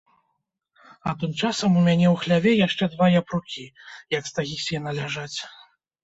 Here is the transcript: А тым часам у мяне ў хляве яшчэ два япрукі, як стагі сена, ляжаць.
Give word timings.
А 1.09 1.11
тым 1.23 1.31
часам 1.41 1.75
у 1.81 1.83
мяне 1.87 2.07
ў 2.13 2.21
хляве 2.21 2.51
яшчэ 2.67 2.87
два 2.93 3.09
япрукі, 3.19 3.65
як 4.17 4.23
стагі 4.31 4.57
сена, 4.63 4.89
ляжаць. 5.01 5.37